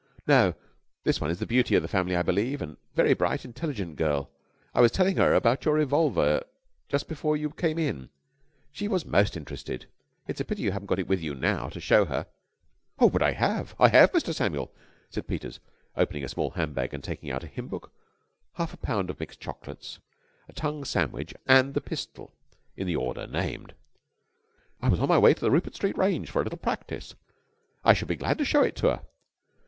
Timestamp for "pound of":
18.77-19.19